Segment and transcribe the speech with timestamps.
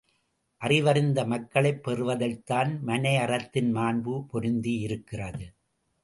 [0.61, 5.53] அறிவறிந்த மக்களைப் பெறுவதில்தான், மனையறத்தின் மாண்பு பொருந்தியிருக்கிறது.